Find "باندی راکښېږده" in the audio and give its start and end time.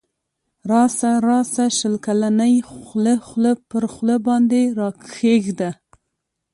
4.25-5.69